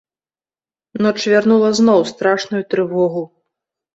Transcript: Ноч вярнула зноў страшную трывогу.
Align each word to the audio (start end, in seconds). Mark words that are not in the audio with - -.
Ноч 1.05 1.17
вярнула 1.33 1.69
зноў 1.79 2.01
страшную 2.13 2.63
трывогу. 2.75 3.21